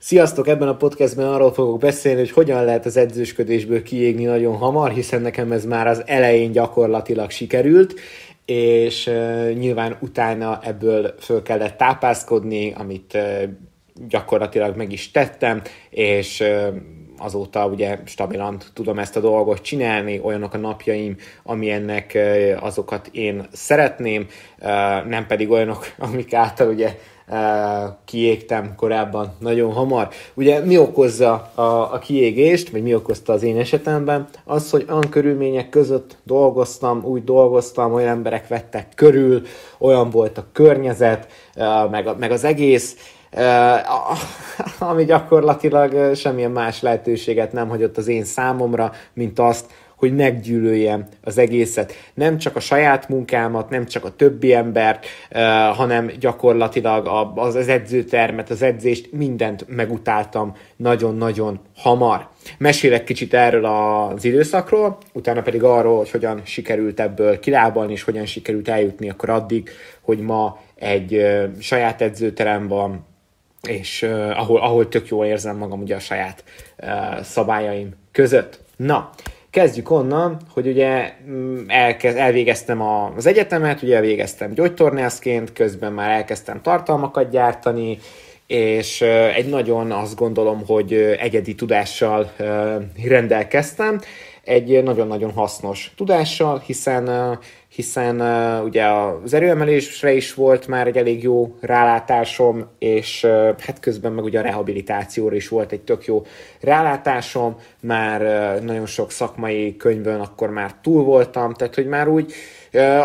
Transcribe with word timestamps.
Sziasztok! 0.00 0.48
Ebben 0.48 0.68
a 0.68 0.76
podcastben 0.76 1.26
arról 1.26 1.52
fogok 1.52 1.78
beszélni, 1.78 2.18
hogy 2.18 2.30
hogyan 2.30 2.64
lehet 2.64 2.86
az 2.86 2.96
edzősködésből 2.96 3.82
kiégni 3.82 4.24
nagyon 4.24 4.56
hamar, 4.56 4.90
hiszen 4.90 5.22
nekem 5.22 5.52
ez 5.52 5.64
már 5.64 5.86
az 5.86 6.02
elején 6.06 6.52
gyakorlatilag 6.52 7.30
sikerült, 7.30 7.94
és 8.44 9.10
nyilván 9.54 9.96
utána 10.00 10.60
ebből 10.62 11.14
föl 11.18 11.42
kellett 11.42 11.76
tápászkodni, 11.76 12.72
amit 12.76 13.18
gyakorlatilag 14.08 14.76
meg 14.76 14.92
is 14.92 15.10
tettem, 15.10 15.62
és 15.90 16.44
azóta 17.18 17.66
ugye 17.66 17.98
stabilan 18.04 18.58
tudom 18.72 18.98
ezt 18.98 19.16
a 19.16 19.20
dolgot 19.20 19.60
csinálni, 19.60 20.20
olyanok 20.22 20.54
a 20.54 20.58
napjaim, 20.58 21.16
amilyennek 21.42 22.18
azokat 22.60 23.08
én 23.12 23.46
szeretném, 23.52 24.26
nem 25.08 25.26
pedig 25.26 25.50
olyanok, 25.50 25.86
amik 25.98 26.34
által 26.34 26.68
ugye 26.68 26.98
kiégtem 28.04 28.74
korábban 28.76 29.34
nagyon 29.38 29.72
hamar. 29.72 30.08
Ugye 30.34 30.60
mi 30.60 30.78
okozza 30.78 31.50
a, 31.54 31.62
a 31.94 31.98
kiégést, 31.98 32.70
vagy 32.70 32.82
mi 32.82 32.94
okozta 32.94 33.32
az 33.32 33.42
én 33.42 33.58
esetemben? 33.58 34.28
Az, 34.44 34.70
hogy 34.70 34.86
olyan 34.88 35.08
körülmények 35.10 35.68
között 35.68 36.16
dolgoztam, 36.24 37.04
úgy 37.04 37.24
dolgoztam, 37.24 37.92
olyan 37.94 38.08
emberek 38.08 38.48
vettek 38.48 38.88
körül, 38.94 39.42
olyan 39.78 40.10
volt 40.10 40.38
a 40.38 40.46
környezet, 40.52 41.26
meg, 41.90 42.18
meg 42.18 42.30
az 42.30 42.44
egész, 42.44 42.96
ami 44.78 45.04
gyakorlatilag 45.04 46.14
semmilyen 46.14 46.50
más 46.50 46.82
lehetőséget 46.82 47.52
nem 47.52 47.68
hagyott 47.68 47.96
az 47.96 48.08
én 48.08 48.24
számomra, 48.24 48.92
mint 49.12 49.38
azt, 49.38 49.66
hogy 49.96 50.16
meggyűlöljem 50.16 51.06
az 51.22 51.38
egészet. 51.38 51.92
Nem 52.14 52.38
csak 52.38 52.56
a 52.56 52.60
saját 52.60 53.08
munkámat, 53.08 53.70
nem 53.70 53.86
csak 53.86 54.04
a 54.04 54.16
többi 54.16 54.54
embert, 54.54 55.06
hanem 55.74 56.10
gyakorlatilag 56.20 57.32
az, 57.34 57.68
edzőtermet, 57.68 58.50
az 58.50 58.62
edzést, 58.62 59.12
mindent 59.12 59.64
megutáltam 59.68 60.56
nagyon-nagyon 60.76 61.60
hamar. 61.76 62.28
Mesélek 62.58 63.04
kicsit 63.04 63.34
erről 63.34 63.64
az 63.64 64.24
időszakról, 64.24 64.98
utána 65.12 65.42
pedig 65.42 65.62
arról, 65.62 65.96
hogy 65.96 66.10
hogyan 66.10 66.40
sikerült 66.44 67.00
ebből 67.00 67.38
kilábalni, 67.38 67.92
és 67.92 68.02
hogyan 68.02 68.26
sikerült 68.26 68.68
eljutni 68.68 69.10
akkor 69.10 69.30
addig, 69.30 69.70
hogy 70.00 70.18
ma 70.18 70.58
egy 70.74 71.26
saját 71.60 72.02
edzőterem 72.02 72.68
van, 72.68 73.06
és 73.62 74.02
uh, 74.02 74.38
ahol, 74.38 74.60
ahol 74.60 74.88
tök 74.88 75.08
jól 75.08 75.26
érzem 75.26 75.56
magam 75.56 75.80
ugye 75.80 75.94
a 75.94 76.00
saját 76.00 76.44
uh, 76.78 77.22
szabályaim 77.22 77.90
között. 78.12 78.60
Na, 78.76 79.10
kezdjük 79.50 79.90
onnan, 79.90 80.40
hogy 80.50 80.66
ugye 80.66 81.12
mm, 81.28 81.64
elkez, 81.68 82.14
elvégeztem 82.14 82.82
az 82.82 83.26
egyetemet, 83.26 83.82
ugye 83.82 83.94
elvégeztem 83.94 84.52
gyógytornászként, 84.52 85.52
közben 85.52 85.92
már 85.92 86.10
elkezdtem 86.10 86.62
tartalmakat 86.62 87.30
gyártani, 87.30 87.98
és 88.46 89.00
uh, 89.00 89.36
egy 89.36 89.48
nagyon 89.48 89.92
azt 89.92 90.16
gondolom, 90.16 90.62
hogy 90.66 90.92
egyedi 91.20 91.54
tudással 91.54 92.32
uh, 92.38 92.46
rendelkeztem, 93.04 94.00
egy 94.44 94.82
nagyon-nagyon 94.82 95.32
hasznos 95.32 95.92
tudással, 95.96 96.62
hiszen 96.66 97.38
hiszen 97.78 98.20
uh, 98.20 98.64
ugye 98.64 98.84
az 98.84 99.34
erőemelésre 99.34 100.12
is 100.12 100.34
volt 100.34 100.66
már 100.66 100.86
egy 100.86 100.96
elég 100.96 101.22
jó 101.22 101.54
rálátásom, 101.60 102.66
és 102.78 103.24
uh, 103.24 103.30
hát 103.58 103.80
közben 103.80 104.12
meg 104.12 104.24
ugye 104.24 104.38
a 104.38 104.42
rehabilitációra 104.42 105.34
is 105.34 105.48
volt 105.48 105.72
egy 105.72 105.80
tök 105.80 106.04
jó 106.04 106.22
rálátásom, 106.60 107.56
már 107.80 108.22
uh, 108.22 108.64
nagyon 108.64 108.86
sok 108.86 109.10
szakmai 109.10 109.76
könyvön 109.76 110.20
akkor 110.20 110.50
már 110.50 110.74
túl 110.82 111.04
voltam, 111.04 111.54
tehát 111.54 111.74
hogy 111.74 111.86
már 111.86 112.08
úgy 112.08 112.32
uh, 112.72 113.04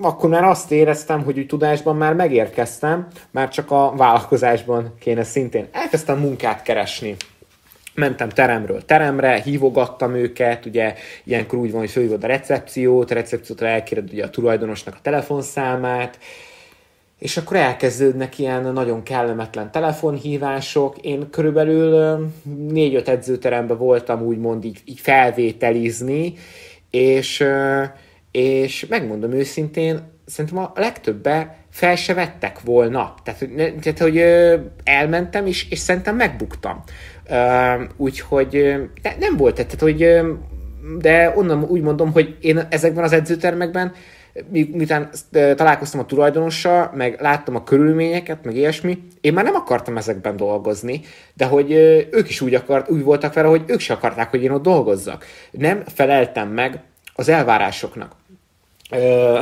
akkor 0.00 0.30
már 0.30 0.44
azt 0.44 0.72
éreztem, 0.72 1.24
hogy 1.24 1.38
úgy 1.38 1.46
tudásban 1.46 1.96
már 1.96 2.14
megérkeztem, 2.14 3.06
már 3.30 3.48
csak 3.48 3.70
a 3.70 3.92
vállalkozásban 3.96 4.94
kéne 4.98 5.24
szintén. 5.24 5.68
Elkezdtem 5.72 6.18
munkát 6.18 6.62
keresni 6.62 7.16
mentem 7.94 8.28
teremről 8.28 8.84
teremre, 8.84 9.40
hívogattam 9.40 10.14
őket, 10.14 10.66
ugye 10.66 10.94
ilyenkor 11.24 11.58
úgy 11.58 11.70
van, 11.70 11.80
hogy 11.80 11.90
fölhívod 11.90 12.24
a 12.24 12.26
recepciót, 12.26 13.10
a 13.10 13.14
recepciótól 13.14 13.68
elkéred 13.68 14.12
ugye 14.12 14.24
a 14.24 14.30
tulajdonosnak 14.30 14.94
a 14.94 15.02
telefonszámát, 15.02 16.18
és 17.18 17.36
akkor 17.36 17.56
elkezdődnek 17.56 18.38
ilyen 18.38 18.72
nagyon 18.72 19.02
kellemetlen 19.02 19.70
telefonhívások. 19.70 20.98
Én 20.98 21.30
körülbelül 21.30 22.18
négy-öt 22.68 23.08
edzőteremben 23.08 23.78
voltam 23.78 24.22
úgymond 24.22 24.64
így, 24.64 24.80
így 24.84 25.00
felvételizni, 25.00 26.34
és, 26.90 27.44
és 28.30 28.86
megmondom 28.86 29.32
őszintén, 29.32 30.11
szerintem 30.32 30.58
a 30.58 30.72
legtöbbe 30.74 31.56
fel 31.70 31.96
se 31.96 32.14
vettek 32.14 32.60
volna. 32.60 33.14
Tehát, 33.22 33.44
tehát, 33.80 33.98
hogy 33.98 34.18
elmentem, 34.84 35.46
és, 35.46 35.70
és 35.70 35.78
szerintem 35.78 36.16
megbuktam. 36.16 36.82
Úgyhogy 37.96 38.74
nem 39.18 39.36
volt, 39.36 39.54
tehát 39.54 39.80
hogy 39.80 40.20
de 40.98 41.32
onnan 41.36 41.64
úgy 41.64 41.80
mondom, 41.80 42.12
hogy 42.12 42.36
én 42.40 42.66
ezekben 42.70 43.04
az 43.04 43.12
edzőtermekben 43.12 43.92
miután 44.50 45.10
találkoztam 45.30 46.00
a 46.00 46.06
tulajdonossal, 46.06 46.90
meg 46.94 47.20
láttam 47.20 47.56
a 47.56 47.64
körülményeket, 47.64 48.44
meg 48.44 48.56
ilyesmi, 48.56 48.98
én 49.20 49.32
már 49.32 49.44
nem 49.44 49.54
akartam 49.54 49.96
ezekben 49.96 50.36
dolgozni, 50.36 51.00
de 51.34 51.44
hogy 51.44 51.72
ők 52.10 52.28
is 52.28 52.40
úgy, 52.40 52.54
akart, 52.54 52.90
úgy 52.90 53.02
voltak 53.02 53.34
vele, 53.34 53.48
hogy 53.48 53.62
ők 53.66 53.80
se 53.80 53.92
akarták, 53.92 54.30
hogy 54.30 54.42
én 54.42 54.50
ott 54.50 54.62
dolgozzak. 54.62 55.24
Nem 55.50 55.82
feleltem 55.94 56.48
meg 56.48 56.80
az 57.14 57.28
elvárásoknak. 57.28 58.12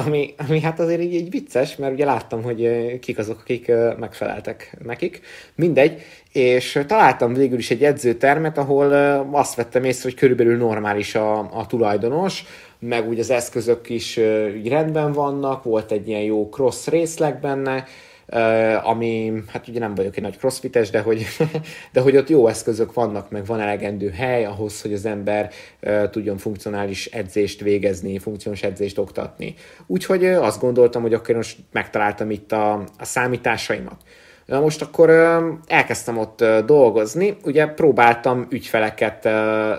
Ami, 0.06 0.34
ami 0.48 0.60
hát 0.60 0.80
azért 0.80 1.00
így, 1.00 1.14
így 1.14 1.30
vicces, 1.30 1.76
mert 1.76 1.92
ugye 1.92 2.04
láttam, 2.04 2.42
hogy 2.42 2.68
kik 3.00 3.18
azok, 3.18 3.40
akik 3.40 3.72
megfeleltek 3.98 4.76
nekik. 4.84 5.20
Mindegy, 5.54 6.02
és 6.32 6.80
találtam 6.86 7.34
végül 7.34 7.58
is 7.58 7.70
egy 7.70 7.84
edzőtermet, 7.84 8.58
ahol 8.58 8.92
azt 9.32 9.54
vettem 9.54 9.84
észre, 9.84 10.08
hogy 10.08 10.18
körülbelül 10.18 10.56
normális 10.56 11.14
a, 11.14 11.38
a 11.38 11.66
tulajdonos, 11.66 12.44
meg 12.78 13.08
úgy 13.08 13.18
az 13.18 13.30
eszközök 13.30 13.88
is 13.88 14.16
uh, 14.16 14.68
rendben 14.68 15.12
vannak, 15.12 15.62
volt 15.64 15.92
egy 15.92 16.08
ilyen 16.08 16.22
jó 16.22 16.48
cross 16.48 16.86
részleg 16.86 17.40
benne, 17.40 17.84
ami, 18.82 19.32
hát 19.46 19.68
ugye 19.68 19.78
nem 19.78 19.94
vagyok 19.94 20.16
egy 20.16 20.22
nagy 20.22 20.38
crossfites, 20.38 20.91
de 20.91 21.00
hogy, 21.00 21.26
de 21.92 22.00
hogy 22.00 22.16
ott 22.16 22.28
jó 22.28 22.46
eszközök 22.46 22.92
vannak, 22.92 23.30
meg 23.30 23.46
van 23.46 23.60
elegendő 23.60 24.10
hely 24.10 24.44
ahhoz, 24.44 24.82
hogy 24.82 24.92
az 24.92 25.06
ember 25.06 25.50
tudjon 26.10 26.38
funkcionális 26.38 27.06
edzést 27.06 27.60
végezni, 27.60 28.18
funkciós 28.18 28.62
edzést 28.62 28.98
oktatni. 28.98 29.54
Úgyhogy 29.86 30.24
azt 30.24 30.60
gondoltam, 30.60 31.02
hogy 31.02 31.14
akkor 31.14 31.34
most 31.34 31.58
megtaláltam 31.72 32.30
itt 32.30 32.52
a, 32.52 32.72
a 32.98 33.04
számításaimat. 33.04 33.96
Na 34.50 34.60
most 34.60 34.82
akkor 34.82 35.10
elkezdtem 35.66 36.18
ott 36.18 36.44
dolgozni, 36.66 37.36
ugye 37.44 37.66
próbáltam 37.66 38.47
ügyfeleket 38.50 39.28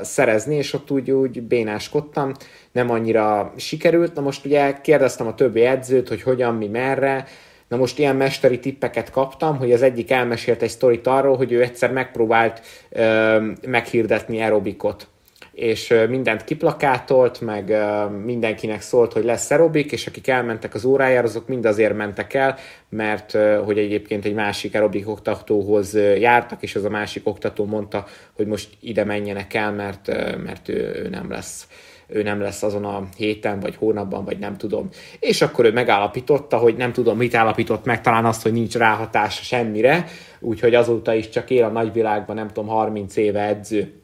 szerezni, 0.02 0.56
és 0.56 0.74
ott 0.74 0.92
úgy, 0.92 1.12
úgy 1.12 1.42
bénáskodtam, 1.42 2.32
nem 2.72 2.90
annyira 2.90 3.54
sikerült. 3.56 4.14
Na 4.14 4.22
most 4.22 4.46
ugye 4.46 4.82
kérdeztem 4.82 5.28
a 5.28 5.36
többi 5.36 5.62
edzőt, 5.62 6.08
hogy 6.08 6.22
hogyan, 6.22 6.56
mi, 6.56 6.68
merre, 6.68 7.26
Na 7.72 7.78
most 7.78 8.00
ilyen 8.00 8.16
mesteri 8.16 8.60
tippeket 8.60 9.12
kaptam, 9.12 9.58
hogy 9.58 9.72
az 9.72 9.82
egyik 9.82 10.12
elmesélt 10.12 10.62
egy 10.62 10.70
sztorit 10.70 11.08
arról, 11.08 11.38
hogy 11.38 11.52
ő 11.52 11.62
egyszer 11.62 11.92
megpróbált 11.92 12.62
ö, 12.90 13.38
meghirdetni 13.68 14.42
aerobikot. 14.42 15.08
És 15.52 15.94
mindent 16.10 16.44
kiplakátolt, 16.44 17.42
meg 17.42 17.76
mindenkinek 18.24 18.82
szólt, 18.82 19.14
hogy 19.14 19.24
lesz 19.24 19.52
aerobik, 19.52 19.92
és 19.92 20.08
akik 20.08 20.28
elmentek 20.28 20.74
az 20.74 20.86
órájára, 20.86 21.28
azok 21.28 21.48
mind 21.48 21.66
azért 21.66 21.96
mentek 21.96 22.34
el, 22.34 22.58
mert 22.90 23.38
hogy 23.66 23.78
egyébként 23.78 24.26
egy 24.26 24.34
másik 24.34 24.74
aerobik 24.74 25.10
oktatóhoz 25.10 25.96
jártak, 25.96 26.62
és 26.62 26.76
az 26.76 26.84
a 26.84 26.90
másik 26.90 27.28
oktató 27.28 27.66
mondta, 27.66 28.06
hogy 28.36 28.48
most 28.48 28.70
ide 28.80 29.04
menjenek 29.04 29.54
el, 29.54 29.72
mert, 29.72 30.08
mert 30.44 30.70
ő, 30.70 31.02
ő 31.04 31.10
nem 31.10 31.32
lesz 31.32 31.68
ő 32.14 32.24
nem 32.24 32.42
lesz 32.42 32.64
azon 32.64 32.86
a 32.86 33.08
héten, 33.18 33.60
vagy 33.60 33.76
hónapban, 33.76 34.26
vagy 34.26 34.40
nem 34.40 34.58
tudom. 34.58 34.90
És 35.20 35.42
akkor 35.42 35.66
ő 35.66 35.72
megállapította, 35.72 36.58
hogy 36.58 36.76
nem 36.76 36.92
tudom, 36.92 37.18
mit 37.18 37.36
állapított 37.36 37.86
meg, 37.86 38.02
talán 38.02 38.26
azt, 38.26 38.42
hogy 38.42 38.54
nincs 38.54 38.76
ráhatása 38.76 39.44
semmire, 39.44 40.06
úgyhogy 40.40 40.76
azóta 40.76 41.14
is 41.14 41.30
csak 41.30 41.50
él 41.50 41.64
a 41.64 41.70
nagyvilágban, 41.70 42.36
nem 42.36 42.48
tudom, 42.48 42.68
30 42.68 43.16
éve 43.16 43.48
edző. 43.48 44.02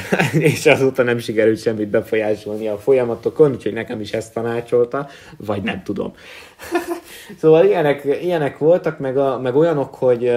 és 0.38 0.66
azóta 0.66 1.02
nem 1.02 1.18
sikerült 1.18 1.60
semmit 1.60 1.88
befolyásolni 1.88 2.68
a 2.68 2.78
folyamatokon, 2.78 3.50
úgyhogy 3.50 3.72
nekem 3.72 4.00
is 4.00 4.12
ezt 4.12 4.34
tanácsolta, 4.34 5.08
vagy 5.36 5.62
nem 5.62 5.82
tudom. 5.82 6.14
szóval 7.40 7.64
ilyenek, 7.64 8.04
ilyenek 8.22 8.58
voltak, 8.58 8.98
meg, 8.98 9.16
a, 9.16 9.38
meg 9.38 9.56
olyanok, 9.56 9.94
hogy 9.94 10.32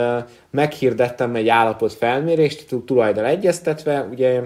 meghirdettem 0.51 1.35
egy 1.35 1.47
állapot 1.47 1.93
felmérést, 1.93 2.75
tulajdon 2.85 3.25
egyeztetve, 3.25 4.07
ugye 4.11 4.41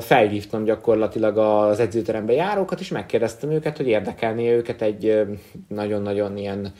felhívtam 0.00 0.64
gyakorlatilag 0.64 1.38
az 1.38 1.80
edzőterembe 1.80 2.32
járókat, 2.32 2.80
és 2.80 2.88
megkérdeztem 2.88 3.50
őket, 3.50 3.76
hogy 3.76 3.86
érdekelné 3.86 4.52
őket 4.52 4.82
egy 4.82 5.26
nagyon-nagyon 5.68 6.36
ilyen 6.36 6.72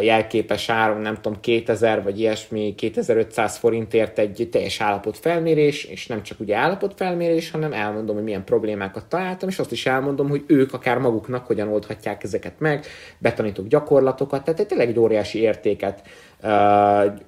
jelképes 0.00 0.68
áron, 0.68 1.00
nem 1.00 1.14
tudom, 1.14 1.40
2000 1.40 2.02
vagy 2.02 2.20
ilyesmi, 2.20 2.74
2500 2.74 3.56
forintért 3.56 4.18
egy 4.18 4.48
teljes 4.50 4.80
állapotfelmérés, 4.80 5.84
és 5.84 6.06
nem 6.06 6.22
csak 6.22 6.40
ugye 6.40 6.56
állapotfelmérés, 6.56 7.50
hanem 7.50 7.72
elmondom, 7.72 8.14
hogy 8.14 8.24
milyen 8.24 8.44
problémákat 8.44 9.06
találtam, 9.06 9.48
és 9.48 9.58
azt 9.58 9.72
is 9.72 9.86
elmondom, 9.86 10.28
hogy 10.28 10.44
ők 10.46 10.72
akár 10.72 10.98
maguknak 10.98 11.46
hogyan 11.46 11.68
oldhatják 11.68 12.22
ezeket 12.22 12.54
meg, 12.58 12.86
betanítok 13.18 13.66
gyakorlatokat, 13.66 14.44
tehát 14.44 14.66
tényleg 14.66 14.88
egy 14.88 14.98
óriási 14.98 15.40
értéket, 15.40 16.02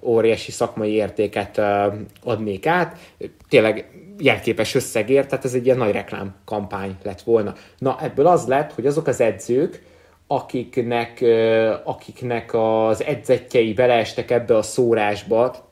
óriási 0.00 0.50
szakmai 0.50 0.92
értéket 0.92 1.60
adnék 2.22 2.66
át. 2.66 2.98
Tényleg 3.48 3.90
jelképes 4.18 4.74
összegért, 4.74 5.28
tehát 5.28 5.44
ez 5.44 5.54
egy 5.54 5.64
ilyen 5.64 5.76
nagy 5.76 5.92
reklámkampány 5.92 6.96
lett 7.02 7.22
volna. 7.22 7.54
Na, 7.78 7.98
ebből 8.02 8.26
az 8.26 8.46
lett, 8.46 8.72
hogy 8.72 8.86
azok 8.86 9.06
az 9.06 9.20
edzők, 9.20 9.82
akiknek, 10.28 11.24
akiknek 11.84 12.54
az 12.54 13.02
edzetjei 13.02 13.72
beleestek 13.72 14.30
ebbe 14.30 14.56
a 14.56 14.62
szórásba, 14.62 15.68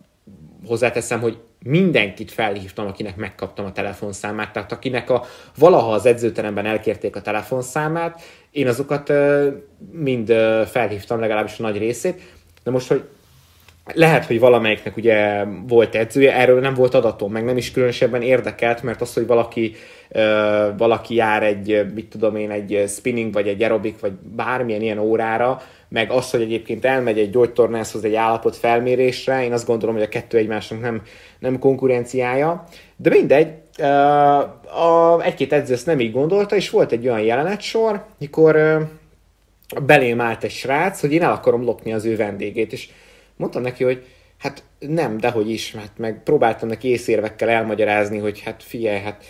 hozzáteszem, 0.66 1.20
hogy 1.20 1.38
mindenkit 1.64 2.30
felhívtam, 2.30 2.86
akinek 2.86 3.16
megkaptam 3.16 3.64
a 3.64 3.72
telefonszámát, 3.72 4.52
tehát 4.52 4.72
akinek 4.72 5.10
a, 5.10 5.24
valaha 5.58 5.92
az 5.92 6.06
edzőteremben 6.06 6.66
elkérték 6.66 7.16
a 7.16 7.20
telefonszámát, 7.20 8.20
én 8.50 8.68
azokat 8.68 9.12
mind 9.92 10.32
felhívtam 10.66 11.20
legalábbis 11.20 11.58
a 11.58 11.62
nagy 11.62 11.78
részét. 11.78 12.20
De 12.62 12.70
most, 12.70 12.88
hogy 12.88 13.02
lehet, 13.94 14.24
hogy 14.24 14.40
valamelyiknek 14.40 14.96
ugye 14.96 15.44
volt 15.68 15.94
edzője, 15.94 16.36
erről 16.36 16.60
nem 16.60 16.74
volt 16.74 16.94
adatom, 16.94 17.32
meg 17.32 17.44
nem 17.44 17.56
is 17.56 17.70
különösebben 17.70 18.22
érdekelt, 18.22 18.82
mert 18.82 19.00
az, 19.00 19.14
hogy 19.14 19.26
valaki, 19.26 19.74
valaki 20.76 21.14
jár 21.14 21.42
egy, 21.42 21.86
mit 21.94 22.06
tudom 22.06 22.36
én, 22.36 22.50
egy 22.50 22.84
spinning, 22.88 23.32
vagy 23.32 23.48
egy 23.48 23.62
aerobik, 23.62 24.00
vagy 24.00 24.12
bármilyen 24.12 24.82
ilyen 24.82 24.98
órára, 24.98 25.62
meg 25.88 26.10
az, 26.10 26.30
hogy 26.30 26.40
egyébként 26.40 26.84
elmegy 26.84 27.18
egy 27.18 27.30
gyógytornászhoz 27.30 28.04
egy 28.04 28.14
állapot 28.14 28.56
felmérésre, 28.56 29.44
én 29.44 29.52
azt 29.52 29.66
gondolom, 29.66 29.94
hogy 29.94 30.04
a 30.04 30.08
kettő 30.08 30.38
egymásnak 30.38 30.80
nem, 30.80 31.02
nem 31.38 31.58
konkurenciája, 31.58 32.64
de 32.96 33.10
mindegy, 33.10 33.48
a, 34.64 35.22
egy-két 35.22 35.52
edző 35.52 35.74
ezt 35.74 35.86
nem 35.86 36.00
így 36.00 36.12
gondolta, 36.12 36.56
és 36.56 36.70
volt 36.70 36.92
egy 36.92 37.06
olyan 37.06 37.20
jelenetsor, 37.20 38.04
mikor 38.18 38.86
belém 39.86 40.20
állt 40.20 40.44
egy 40.44 40.50
srác, 40.50 41.00
hogy 41.00 41.12
én 41.12 41.22
el 41.22 41.32
akarom 41.32 41.64
lopni 41.64 41.92
az 41.92 42.04
ő 42.04 42.16
vendégét, 42.16 42.72
és 42.72 42.88
mondtam 43.36 43.62
neki, 43.62 43.84
hogy 43.84 44.06
hát 44.38 44.62
nem, 44.78 45.18
dehogy 45.18 45.50
is, 45.50 45.74
hát 45.74 45.92
meg 45.96 46.22
próbáltam 46.22 46.68
neki 46.68 46.88
észérvekkel 46.88 47.48
elmagyarázni, 47.48 48.18
hogy 48.18 48.40
hát 48.40 48.62
figyelj, 48.62 48.98
hát 49.00 49.24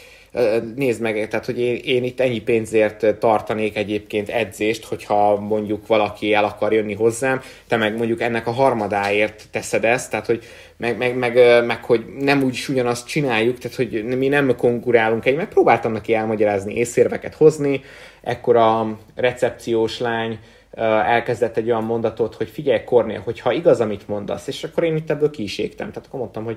nézd 0.75 1.01
meg, 1.01 1.29
tehát 1.29 1.47
hogy 1.47 1.61
én, 1.61 1.81
én 1.85 2.05
itt 2.05 2.21
ennyi 2.21 2.41
pénzért 2.41 3.19
tartanék 3.19 3.77
egyébként 3.77 4.29
edzést, 4.29 4.85
hogyha 4.85 5.41
mondjuk 5.41 5.87
valaki 5.87 6.33
el 6.33 6.45
akar 6.45 6.73
jönni 6.73 6.95
hozzám, 6.95 7.41
te 7.69 7.77
meg 7.77 7.97
mondjuk 7.97 8.21
ennek 8.21 8.47
a 8.47 8.51
harmadáért 8.51 9.45
teszed 9.51 9.85
ezt, 9.85 10.11
tehát 10.11 10.27
hogy 10.27 10.45
meg, 10.77 10.97
meg, 10.97 11.17
meg, 11.17 11.65
meg 11.67 11.85
hogy 11.85 12.05
nem 12.19 12.43
úgy 12.43 12.53
is 12.53 12.69
ugyanazt 12.69 13.07
csináljuk, 13.07 13.59
tehát 13.59 13.77
hogy 13.77 14.05
mi 14.05 14.29
nem 14.29 14.57
konkurálunk 14.57 15.27
egy, 15.27 15.37
meg 15.37 15.49
próbáltam 15.49 15.93
neki 15.93 16.15
elmagyarázni, 16.15 16.75
észérveket 16.75 17.35
hozni, 17.35 17.81
ekkor 18.23 18.57
a 18.57 18.99
recepciós 19.15 20.01
lány 20.01 20.39
elkezdett 20.73 21.57
egy 21.57 21.71
olyan 21.71 21.85
mondatot, 21.85 22.35
hogy 22.35 22.49
figyelj 22.49 22.85
Kornél, 22.85 23.21
hogyha 23.21 23.53
igaz, 23.53 23.81
amit 23.81 24.09
mondasz, 24.09 24.47
és 24.47 24.65
akkor 24.65 24.85
én 24.85 24.97
itt 24.97 25.11
ebből 25.11 25.31
ki 25.31 25.43
is 25.43 25.59
égtem. 25.59 25.89
Tehát 25.89 26.07
akkor 26.07 26.21
mondtam, 26.21 26.45
hogy 26.45 26.57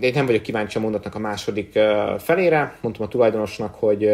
én 0.00 0.12
nem 0.14 0.26
vagyok 0.26 0.42
kíváncsi 0.42 0.78
a 0.78 0.80
mondatnak 0.80 1.14
a 1.14 1.18
második 1.18 1.78
felére, 2.18 2.76
mondtam 2.80 3.06
a 3.06 3.08
tulajdonosnak, 3.08 3.74
hogy 3.74 4.10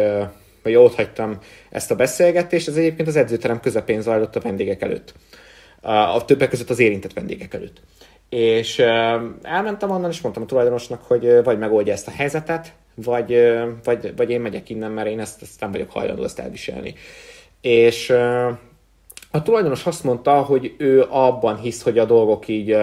hogy 0.63 0.75
ott 0.75 0.95
hagytam 0.95 1.37
ezt 1.69 1.91
a 1.91 1.95
beszélgetést, 1.95 2.67
ez 2.67 2.75
egyébként 2.75 3.07
az 3.07 3.15
edzőterem 3.15 3.59
közepén 3.59 4.01
zajlott 4.01 4.35
a 4.35 4.39
vendégek 4.39 4.81
előtt. 4.81 5.13
A 5.81 6.25
többek 6.25 6.49
között 6.49 6.69
az 6.69 6.79
érintett 6.79 7.13
vendégek 7.13 7.53
előtt. 7.53 7.81
És 8.29 8.79
elmentem 9.41 9.89
onnan, 9.89 10.09
és 10.09 10.21
mondtam 10.21 10.43
a 10.43 10.45
tulajdonosnak, 10.45 11.03
hogy 11.03 11.43
vagy 11.43 11.57
megoldja 11.57 11.93
ezt 11.93 12.07
a 12.07 12.11
helyzetet, 12.11 12.73
vagy, 12.95 13.59
vagy, 13.83 14.13
vagy 14.15 14.29
én 14.29 14.41
megyek 14.41 14.69
innen, 14.69 14.91
mert 14.91 15.07
én 15.07 15.19
ezt, 15.19 15.41
ezt 15.41 15.59
nem 15.59 15.71
vagyok 15.71 15.91
hajlandó 15.91 16.23
ezt 16.23 16.39
elviselni. 16.39 16.93
És 17.61 18.13
a 19.31 19.41
tulajdonos 19.41 19.85
azt 19.85 20.03
mondta, 20.03 20.41
hogy 20.41 20.75
ő 20.77 21.05
abban 21.09 21.57
hisz, 21.57 21.81
hogy 21.81 21.97
a 21.97 22.05
dolgok 22.05 22.47
így, 22.47 22.77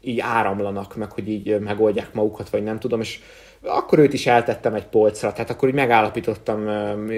így 0.00 0.20
áramlanak, 0.20 0.96
meg 0.96 1.12
hogy 1.12 1.28
így 1.28 1.58
megoldják 1.60 2.14
magukat, 2.14 2.50
vagy 2.50 2.62
nem 2.62 2.78
tudom, 2.78 3.00
és 3.00 3.20
akkor 3.62 3.98
őt 3.98 4.12
is 4.12 4.26
eltettem 4.26 4.74
egy 4.74 4.86
polcra, 4.86 5.32
tehát 5.32 5.50
akkor 5.50 5.68
így 5.68 5.74
megállapítottam 5.74 6.68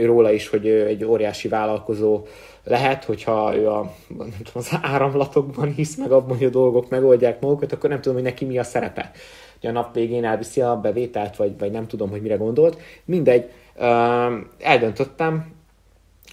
róla 0.05 0.33
is, 0.33 0.49
hogy 0.49 0.67
ő 0.67 0.87
egy 0.87 1.05
óriási 1.05 1.49
vállalkozó 1.49 2.27
lehet, 2.65 3.05
hogyha 3.05 3.57
ő 3.57 3.69
a, 3.69 3.93
nem 4.09 4.31
tudom, 4.37 4.53
az 4.53 4.79
áramlatokban 4.83 5.73
hisz, 5.73 5.97
meg 5.97 6.13
abban, 6.13 6.37
hogy 6.37 6.47
a 6.47 6.51
dolgok 6.51 6.89
megoldják 6.89 7.41
magukat, 7.41 7.73
akkor 7.73 7.91
nem 7.91 8.01
tudom, 8.01 8.15
hogy 8.15 8.27
neki 8.27 8.45
mi 8.45 8.59
a 8.59 8.65
szerepe. 8.65 9.11
Hogy 9.61 9.71
a 9.71 9.73
nap 9.73 9.95
végén 9.95 10.25
elviszi 10.25 10.61
a 10.61 10.77
bevételt, 10.77 11.37
vagy, 11.37 11.59
vagy 11.59 11.71
nem 11.71 11.87
tudom, 11.87 12.11
hogy 12.11 12.23
mire 12.23 12.37
gondolt. 12.37 12.81
Mindegy, 13.05 13.51
eldöntöttem 14.59 15.53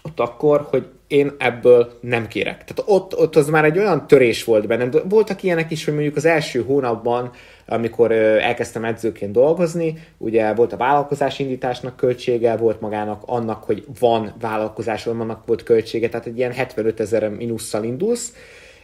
ott 0.07 0.19
akkor, 0.19 0.67
hogy 0.69 0.85
én 1.07 1.31
ebből 1.37 1.97
nem 2.01 2.27
kérek. 2.27 2.63
Tehát 2.63 2.83
ott, 2.85 3.17
ott 3.17 3.35
az 3.35 3.49
már 3.49 3.65
egy 3.65 3.77
olyan 3.77 4.07
törés 4.07 4.43
volt 4.43 4.67
bennem. 4.67 4.91
Voltak 5.09 5.43
ilyenek 5.43 5.71
is, 5.71 5.85
hogy 5.85 5.93
mondjuk 5.93 6.15
az 6.15 6.25
első 6.25 6.63
hónapban, 6.63 7.31
amikor 7.65 8.11
elkezdtem 8.11 8.85
edzőként 8.85 9.31
dolgozni, 9.31 9.97
ugye 10.17 10.53
volt 10.53 10.73
a 10.73 10.77
vállalkozás 10.77 11.39
indításnak 11.39 11.95
költsége, 11.95 12.55
volt 12.55 12.81
magának 12.81 13.23
annak, 13.25 13.63
hogy 13.63 13.85
van 13.99 14.33
vállalkozás, 14.39 15.07
annak 15.07 15.45
volt 15.45 15.63
költsége, 15.63 16.09
tehát 16.09 16.25
egy 16.25 16.37
ilyen 16.37 16.51
75 16.51 16.99
ezer 16.99 17.29
minusszal 17.29 17.83
indulsz, 17.83 18.33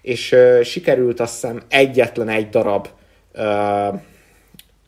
és 0.02 0.36
sikerült 0.64 1.20
azt 1.20 1.34
hiszem 1.34 1.62
egyetlen 1.68 2.30
egy 2.30 2.50
darab 2.50 2.88
uh, 3.34 3.42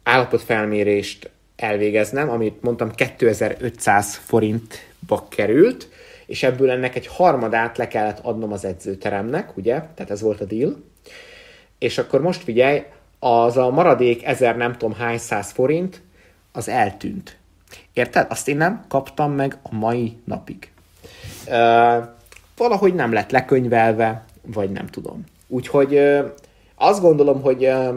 állapotfelmérést 0.03 1.29
elvégeznem, 1.55 2.29
amit 2.29 2.61
mondtam 2.61 2.91
2500 2.91 4.15
forintba 4.25 5.27
került, 5.29 5.87
és 6.25 6.43
ebből 6.43 6.69
ennek 6.69 6.95
egy 6.95 7.07
harmadát 7.07 7.77
le 7.77 7.87
kellett 7.87 8.19
adnom 8.19 8.51
az 8.51 8.65
edzőteremnek, 8.65 9.57
ugye? 9.57 9.73
Tehát 9.73 10.11
ez 10.11 10.21
volt 10.21 10.41
a 10.41 10.45
deal. 10.45 10.83
És 11.79 11.97
akkor 11.97 12.21
most 12.21 12.43
figyelj, 12.43 12.83
az 13.19 13.57
a 13.57 13.69
maradék 13.69 14.25
ezer 14.25 14.57
nem 14.57 14.71
tudom 14.71 14.93
hány 14.93 15.17
száz 15.17 15.51
forint, 15.51 16.01
az 16.51 16.69
eltűnt. 16.69 17.37
Érted? 17.93 18.27
Azt 18.29 18.47
én 18.47 18.57
nem 18.57 18.85
kaptam 18.87 19.31
meg 19.31 19.57
a 19.63 19.75
mai 19.75 20.17
napig. 20.23 20.71
Uh, 21.47 22.03
valahogy 22.57 22.93
nem 22.93 23.13
lett 23.13 23.31
lekönyvelve, 23.31 24.25
vagy 24.41 24.71
nem 24.71 24.87
tudom. 24.87 25.23
Úgyhogy 25.47 25.93
uh, 25.93 26.25
azt 26.75 27.01
gondolom, 27.01 27.41
hogy 27.41 27.65
uh, 27.65 27.95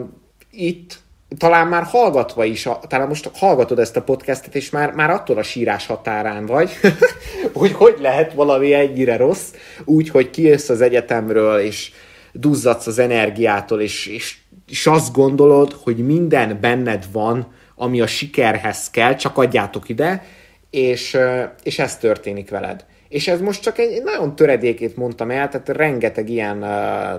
itt 0.51 0.99
talán 1.37 1.67
már 1.67 1.83
hallgatva 1.83 2.43
is, 2.43 2.67
talán 2.87 3.07
most 3.07 3.29
hallgatod 3.33 3.79
ezt 3.79 3.95
a 3.95 4.01
podcastet, 4.01 4.55
és 4.55 4.69
már, 4.69 4.91
már 4.91 5.09
attól 5.09 5.37
a 5.37 5.43
sírás 5.43 5.85
határán 5.85 6.45
vagy, 6.45 6.71
hogy 7.53 7.71
hogy 7.71 7.95
lehet 7.99 8.33
valami 8.33 8.73
ennyire 8.73 9.17
rossz, 9.17 9.53
úgy, 9.85 10.09
hogy 10.09 10.29
kijössz 10.29 10.69
az 10.69 10.81
egyetemről, 10.81 11.59
és 11.59 11.91
duzzadsz 12.31 12.87
az 12.87 12.99
energiától, 12.99 13.81
és, 13.81 14.07
és, 14.07 14.37
és 14.67 14.87
azt 14.87 15.13
gondolod, 15.13 15.73
hogy 15.83 15.97
minden 15.97 16.57
benned 16.61 17.05
van, 17.11 17.53
ami 17.75 18.01
a 18.01 18.07
sikerhez 18.07 18.89
kell, 18.89 19.15
csak 19.15 19.37
adjátok 19.37 19.89
ide, 19.89 20.23
és, 20.69 21.17
és 21.63 21.79
ez 21.79 21.97
történik 21.97 22.49
veled. 22.49 22.85
És 23.09 23.27
ez 23.27 23.41
most 23.41 23.61
csak 23.61 23.77
egy 23.77 24.03
nagyon 24.03 24.35
töredékét 24.35 24.95
mondtam 24.95 25.31
el, 25.31 25.49
tehát 25.49 25.69
rengeteg 25.69 26.29
ilyen 26.29 26.65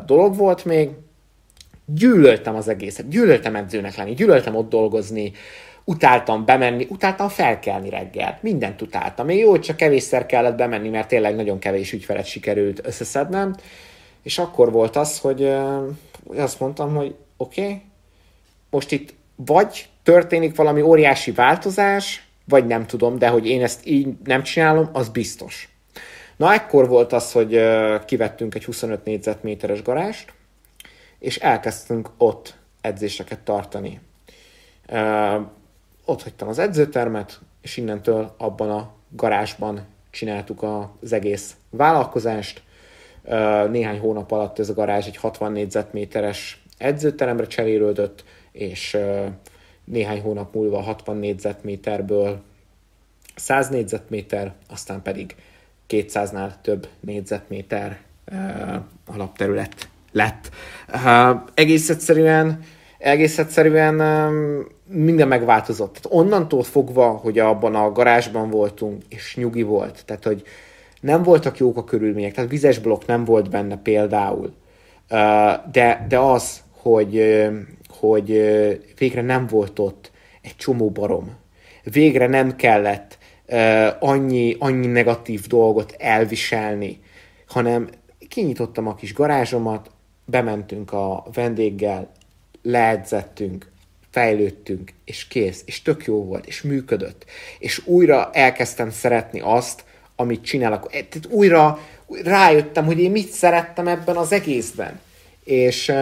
dolog 0.07 0.37
volt 0.37 0.65
még, 0.65 0.89
gyűlöltem 1.95 2.55
az 2.55 2.69
egészet, 2.69 3.09
gyűlöltem 3.09 3.57
edzőnek 3.57 3.97
lenni, 3.97 4.15
gyűlöltem 4.15 4.57
ott 4.57 4.69
dolgozni, 4.69 5.33
utáltam 5.85 6.45
bemenni, 6.45 6.87
utáltam 6.89 7.29
felkelni 7.29 7.91
reggel, 7.91 8.39
mindent 8.43 8.83
utáltam. 8.83 9.27
Még 9.27 9.39
jó, 9.39 9.59
csak 9.59 9.77
kevésszer 9.77 10.27
kellett 10.27 10.57
bemenni, 10.57 10.89
mert 10.89 11.09
tényleg 11.09 11.35
nagyon 11.35 11.59
kevés 11.59 11.93
ügyfelet 11.93 12.27
sikerült 12.27 12.87
összeszednem, 12.87 13.57
és 14.23 14.39
akkor 14.39 14.73
volt 14.73 14.97
az, 14.97 15.19
hogy 15.19 15.53
azt 16.37 16.61
mondtam, 16.61 16.95
hogy 16.95 17.15
oké, 17.37 17.63
okay, 17.63 17.83
most 18.71 18.93
itt 18.93 19.15
vagy 19.37 19.89
történik 20.03 20.57
valami 20.57 20.81
óriási 20.81 21.31
változás, 21.31 22.29
vagy 22.45 22.67
nem 22.67 22.87
tudom, 22.87 23.19
de 23.19 23.29
hogy 23.29 23.47
én 23.47 23.63
ezt 23.63 23.87
így 23.87 24.09
nem 24.25 24.43
csinálom, 24.43 24.89
az 24.93 25.09
biztos. 25.09 25.69
Na, 26.37 26.53
ekkor 26.53 26.89
volt 26.89 27.13
az, 27.13 27.33
hogy 27.33 27.61
kivettünk 28.05 28.55
egy 28.55 28.65
25 28.65 29.05
négyzetméteres 29.05 29.83
garást, 29.83 30.33
és 31.21 31.39
elkezdtünk 31.39 32.11
ott 32.17 32.55
edzéseket 32.81 33.41
tartani. 33.41 34.01
Ott 36.05 36.23
hagytam 36.23 36.49
az 36.49 36.59
edzőtermet, 36.59 37.41
és 37.63 37.77
innentől 37.77 38.35
abban 38.39 38.71
a 38.71 38.93
garázsban 39.09 39.87
csináltuk 40.11 40.63
az 40.63 41.13
egész 41.13 41.57
vállalkozást. 41.71 42.63
Néhány 43.71 43.99
hónap 43.99 44.31
alatt 44.31 44.59
ez 44.59 44.69
a 44.69 44.75
garázs 44.75 45.07
egy 45.07 45.17
60 45.17 45.53
négyzetméteres 45.53 46.65
edzőteremre 46.79 47.47
cserélődött, 47.47 48.25
és 48.53 48.99
néhány 49.85 50.21
hónap 50.21 50.55
múlva 50.55 50.81
60 50.81 51.17
négyzetméterből 51.17 52.43
100 53.35 53.69
négyzetméter, 53.69 54.55
aztán 54.69 55.03
pedig 55.03 55.37
200-nál 55.89 56.53
több 56.63 56.89
négyzetméter 57.01 58.01
alapterület 59.07 59.89
lett. 60.13 60.51
Egész 61.55 61.91
egyszerűen, 61.91 62.61
egész 62.99 63.39
egyszerűen 63.39 63.95
minden 64.87 65.29
megváltozott. 65.29 65.99
Tehát 65.99 66.19
onnantól 66.21 66.63
fogva, 66.63 67.09
hogy 67.09 67.39
abban 67.39 67.75
a 67.75 67.93
garázsban 67.93 68.51
voltunk, 68.51 69.03
és 69.09 69.37
nyugi 69.37 69.63
volt, 69.63 70.03
tehát 70.07 70.25
hogy 70.25 70.43
nem 71.01 71.23
voltak 71.23 71.59
jók 71.59 71.77
a 71.77 71.85
körülmények, 71.85 72.33
tehát 72.35 72.51
vizes 72.51 72.79
blokk 72.79 73.07
nem 73.07 73.25
volt 73.25 73.51
benne 73.51 73.77
például, 73.77 74.53
de, 75.73 76.07
de 76.09 76.19
az, 76.19 76.61
hogy, 76.77 77.45
hogy 77.89 78.27
végre 78.99 79.23
nem 79.23 79.47
volt 79.47 79.79
ott 79.79 80.11
egy 80.43 80.57
csomó 80.57 80.91
barom, 80.91 81.37
végre 81.85 82.27
nem 82.27 82.57
kellett 82.57 83.19
annyi, 83.99 84.57
annyi 84.59 84.87
negatív 84.87 85.47
dolgot 85.47 85.95
elviselni, 85.99 87.01
hanem 87.49 87.89
kinyitottam 88.29 88.87
a 88.87 88.95
kis 88.95 89.15
garázsomat, 89.15 89.91
bementünk 90.31 90.93
a 90.93 91.27
vendéggel, 91.33 92.13
leedzettünk, 92.63 93.71
fejlődtünk, 94.11 94.93
és 95.05 95.27
kész, 95.27 95.63
és 95.67 95.83
tök 95.83 96.05
jó 96.05 96.25
volt, 96.25 96.47
és 96.47 96.63
működött. 96.63 97.25
És 97.59 97.87
újra 97.87 98.31
elkezdtem 98.33 98.91
szeretni 98.91 99.41
azt, 99.41 99.85
amit 100.17 100.45
csinálok. 100.45 100.85
E, 100.85 100.89
tehát 100.89 101.27
újra 101.29 101.79
rájöttem, 102.25 102.85
hogy 102.85 102.99
én 102.99 103.11
mit 103.11 103.29
szerettem 103.29 103.89
ebben 103.89 104.17
az 104.17 104.33
egészben. 104.33 105.01
És, 105.45 105.93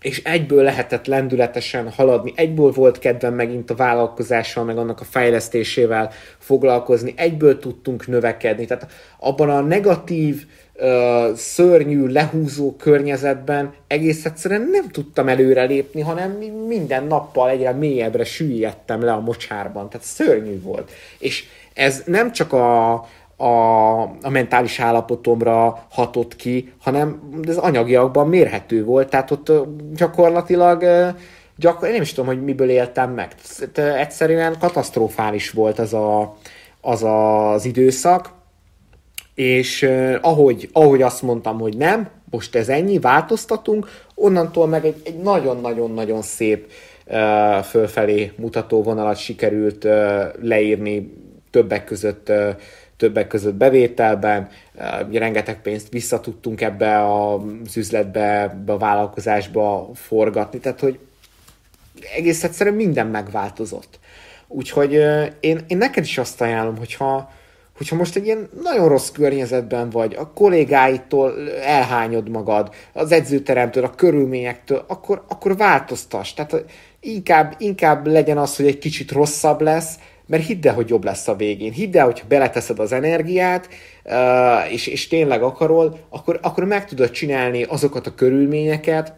és 0.00 0.22
egyből 0.24 0.62
lehetett 0.62 1.06
lendületesen 1.06 1.90
haladni, 1.90 2.32
egyből 2.36 2.70
volt 2.70 2.98
kedvem 2.98 3.34
megint 3.34 3.70
a 3.70 3.74
vállalkozással, 3.74 4.64
meg 4.64 4.78
annak 4.78 5.00
a 5.00 5.04
fejlesztésével 5.04 6.10
foglalkozni, 6.38 7.14
egyből 7.16 7.58
tudtunk 7.58 8.06
növekedni. 8.06 8.64
Tehát 8.64 8.90
abban 9.18 9.50
a 9.50 9.60
negatív, 9.60 10.46
szörnyű, 11.34 12.06
lehúzó 12.06 12.76
környezetben 12.76 13.74
egész 13.86 14.24
egyszerűen 14.24 14.68
nem 14.72 14.88
tudtam 14.88 15.28
előrelépni, 15.28 16.00
hanem 16.00 16.30
minden 16.66 17.04
nappal 17.04 17.50
egyre 17.50 17.72
mélyebbre 17.72 18.24
süllyedtem 18.24 19.02
le 19.02 19.12
a 19.12 19.20
mocsárban. 19.20 19.88
Tehát 19.88 20.06
szörnyű 20.06 20.62
volt. 20.62 20.90
És 21.18 21.44
ez 21.74 22.02
nem 22.06 22.32
csak 22.32 22.52
a, 22.52 22.92
a, 23.40 24.00
a 24.02 24.30
mentális 24.30 24.80
állapotomra 24.80 25.86
hatott 25.90 26.36
ki, 26.36 26.72
hanem 26.80 27.20
ez 27.48 27.56
anyagiakban 27.56 28.28
mérhető 28.28 28.84
volt, 28.84 29.08
tehát 29.08 29.30
ott 29.30 29.52
gyakorlatilag 29.96 30.84
gyakor, 31.56 31.86
én 31.86 31.92
nem 31.92 32.02
is 32.02 32.12
tudom, 32.12 32.26
hogy 32.26 32.44
miből 32.44 32.70
éltem 32.70 33.10
meg. 33.10 33.34
Egyszerűen 33.74 34.58
katasztrofális 34.58 35.50
volt 35.50 35.78
az 35.78 35.94
a, 35.94 36.36
az, 36.80 37.02
az 37.04 37.64
időszak, 37.64 38.30
és 39.34 39.90
ahogy, 40.20 40.68
ahogy 40.72 41.02
azt 41.02 41.22
mondtam, 41.22 41.60
hogy 41.60 41.76
nem, 41.76 42.08
most 42.30 42.54
ez 42.54 42.68
ennyi, 42.68 42.98
változtatunk, 42.98 43.86
onnantól 44.14 44.66
meg 44.66 44.84
egy, 44.84 45.02
egy 45.04 45.18
nagyon-nagyon-nagyon 45.18 46.22
szép 46.22 46.70
fölfelé 47.64 48.32
mutató 48.36 48.82
vonalat 48.82 49.16
sikerült 49.16 49.86
leírni 50.40 51.12
többek 51.50 51.84
között 51.84 52.32
többek 52.98 53.26
között 53.26 53.54
bevételben, 53.54 54.48
rengeteg 55.12 55.62
pénzt 55.62 55.88
visszatudtunk 55.88 56.60
ebbe 56.60 57.14
az 57.14 57.76
üzletbe, 57.76 58.56
a 58.66 58.78
vállalkozásba 58.78 59.90
forgatni, 59.94 60.58
tehát 60.58 60.80
hogy 60.80 60.98
egész 62.16 62.44
egyszerűen 62.44 62.76
minden 62.76 63.06
megváltozott. 63.06 63.98
Úgyhogy 64.48 64.92
én, 65.40 65.60
én 65.66 65.76
neked 65.76 66.04
is 66.04 66.18
azt 66.18 66.40
ajánlom, 66.40 66.76
hogyha, 66.76 67.30
hogyha 67.76 67.96
most 67.96 68.16
egy 68.16 68.24
ilyen 68.24 68.48
nagyon 68.62 68.88
rossz 68.88 69.08
környezetben 69.08 69.90
vagy, 69.90 70.14
a 70.14 70.32
kollégáitól 70.32 71.50
elhányod 71.64 72.28
magad, 72.28 72.74
az 72.92 73.12
edzőteremtől, 73.12 73.84
a 73.84 73.94
körülményektől, 73.94 74.84
akkor, 74.86 75.24
akkor 75.28 75.56
változtass. 75.56 76.34
Tehát 76.34 76.64
inkább, 77.00 77.54
inkább 77.58 78.06
legyen 78.06 78.38
az, 78.38 78.56
hogy 78.56 78.66
egy 78.66 78.78
kicsit 78.78 79.12
rosszabb 79.12 79.60
lesz, 79.60 79.94
mert 80.28 80.46
hidd 80.46 80.68
el, 80.68 80.74
hogy 80.74 80.88
jobb 80.88 81.04
lesz 81.04 81.28
a 81.28 81.36
végén. 81.36 81.72
Hidd 81.72 81.96
el, 81.96 82.04
hogyha 82.04 82.26
beleteszed 82.28 82.78
az 82.78 82.92
energiát, 82.92 83.68
és, 84.70 84.86
és 84.86 85.08
tényleg 85.08 85.42
akarod, 85.42 85.98
akkor, 86.08 86.38
akkor 86.42 86.64
meg 86.64 86.86
tudod 86.86 87.10
csinálni 87.10 87.62
azokat 87.62 88.06
a 88.06 88.14
körülményeket, 88.14 89.12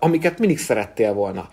amiket 0.00 0.38
mindig 0.38 0.58
szerettél 0.58 1.12
volna. 1.12 1.48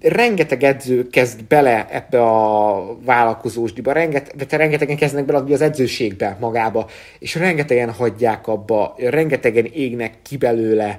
Rengeteg 0.00 0.62
edző 0.62 1.08
kezd 1.08 1.44
bele 1.44 1.88
ebbe 1.90 2.22
a 2.22 2.96
vállalkozósdiba, 3.04 3.92
renget, 3.92 4.46
de 4.48 4.56
rengetegen 4.56 4.96
kezdenek 4.96 5.26
bele 5.26 5.52
az 5.52 5.60
edzőségbe 5.60 6.36
magába, 6.40 6.88
és 7.18 7.34
rengetegen 7.34 7.92
hagyják 7.92 8.46
abba, 8.46 8.94
rengetegen 8.98 9.64
égnek 9.64 10.12
ki 10.22 10.36
belőle, 10.36 10.98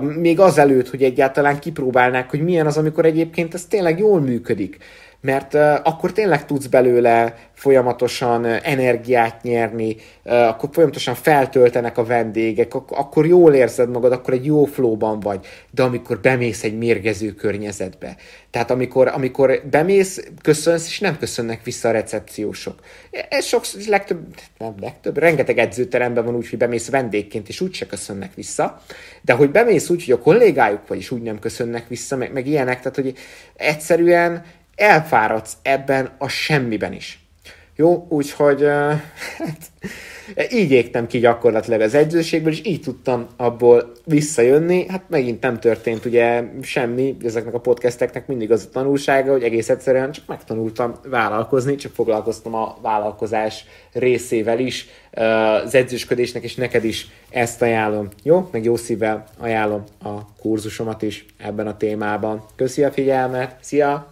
még 0.00 0.40
azelőtt, 0.40 0.88
hogy 0.88 1.02
egyáltalán 1.02 1.58
kipróbálnák, 1.58 2.30
hogy 2.30 2.42
milyen 2.42 2.66
az, 2.66 2.76
amikor 2.76 3.04
egyébként 3.04 3.54
ez 3.54 3.64
tényleg 3.66 3.98
jól 3.98 4.20
működik 4.20 4.76
mert 5.22 5.54
akkor 5.84 6.12
tényleg 6.12 6.46
tudsz 6.46 6.66
belőle 6.66 7.36
folyamatosan 7.54 8.44
energiát 8.44 9.42
nyerni, 9.42 9.96
akkor 10.24 10.68
folyamatosan 10.72 11.14
feltöltenek 11.14 11.98
a 11.98 12.04
vendégek, 12.04 12.74
akkor 12.74 13.26
jól 13.26 13.54
érzed 13.54 13.90
magad, 13.90 14.12
akkor 14.12 14.34
egy 14.34 14.44
jó 14.44 14.64
flowban 14.64 15.20
vagy, 15.20 15.46
de 15.70 15.82
amikor 15.82 16.20
bemész 16.20 16.64
egy 16.64 16.78
mérgező 16.78 17.32
környezetbe, 17.32 18.16
tehát 18.50 18.70
amikor, 18.70 19.08
amikor 19.08 19.62
bemész, 19.70 20.24
köszönsz, 20.42 20.86
és 20.86 20.98
nem 20.98 21.18
köszönnek 21.18 21.64
vissza 21.64 21.88
a 21.88 21.92
recepciósok. 21.92 22.80
Ez 23.28 23.44
sok, 23.44 23.64
legtöbb, 23.88 24.20
nem 24.58 24.74
legtöbb, 24.80 25.18
rengeteg 25.18 25.58
edzőteremben 25.58 26.24
van 26.24 26.36
úgy, 26.36 26.48
hogy 26.48 26.58
bemész 26.58 26.90
vendégként, 26.90 27.48
és 27.48 27.60
úgyse 27.60 27.86
köszönnek 27.86 28.34
vissza, 28.34 28.82
de 29.22 29.32
hogy 29.32 29.50
bemész 29.50 29.90
úgy, 29.90 30.04
hogy 30.04 30.14
a 30.14 30.18
kollégájuk 30.18 30.88
vagy, 30.88 30.98
és 30.98 31.10
úgy 31.10 31.22
nem 31.22 31.38
köszönnek 31.38 31.88
vissza, 31.88 32.16
meg, 32.16 32.32
meg 32.32 32.46
ilyenek, 32.46 32.78
tehát 32.78 32.94
hogy 32.94 33.14
egyszerűen 33.56 34.44
elfáradsz 34.74 35.56
ebben 35.62 36.10
a 36.18 36.28
semmiben 36.28 36.92
is. 36.92 37.20
Jó, 37.76 38.06
úgyhogy 38.08 38.62
uh, 38.62 38.92
így 40.50 40.70
égtem 40.70 41.06
ki 41.06 41.18
gyakorlatilag 41.18 41.80
az 41.80 41.94
edzőségből, 41.94 42.52
és 42.52 42.60
így 42.64 42.80
tudtam 42.80 43.26
abból 43.36 43.92
visszajönni. 44.04 44.88
Hát 44.88 45.04
megint 45.08 45.40
nem 45.40 45.60
történt 45.60 46.04
ugye 46.04 46.42
semmi, 46.62 47.16
ezeknek 47.24 47.54
a 47.54 47.60
podcasteknek 47.60 48.26
mindig 48.26 48.52
az 48.52 48.64
a 48.66 48.72
tanulsága, 48.72 49.32
hogy 49.32 49.42
egész 49.42 49.68
egyszerűen 49.68 50.12
csak 50.12 50.24
megtanultam 50.26 50.94
vállalkozni, 51.04 51.74
csak 51.74 51.92
foglalkoztam 51.92 52.54
a 52.54 52.78
vállalkozás 52.82 53.64
részével 53.92 54.58
is, 54.58 54.86
az 55.64 55.74
edzősködésnek, 55.74 56.42
és 56.42 56.54
neked 56.54 56.84
is 56.84 57.08
ezt 57.30 57.62
ajánlom. 57.62 58.08
Jó? 58.22 58.48
Meg 58.52 58.64
jó 58.64 58.76
szívvel 58.76 59.24
ajánlom 59.38 59.84
a 60.02 60.34
kurzusomat 60.40 61.02
is 61.02 61.26
ebben 61.38 61.66
a 61.66 61.76
témában. 61.76 62.44
Köszi 62.56 62.84
a 62.84 62.92
figyelmet, 62.92 63.56
szia! 63.60 64.11